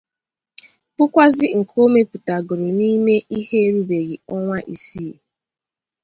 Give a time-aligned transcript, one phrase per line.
[0.95, 5.13] bụkwazị nke o mezupụtagoro n'ime ihe erubeghị ọnwa isii.